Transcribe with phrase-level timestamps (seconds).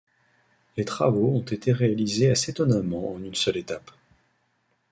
[0.77, 3.91] Les travaux ont été réalisés assez étonnamment en une seule étape.